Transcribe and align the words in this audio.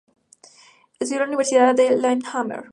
Estudió 0.97 1.17
en 1.17 1.19
la 1.19 1.25
Universidad 1.27 1.75
de 1.75 1.95
Lillehammer. 1.95 2.69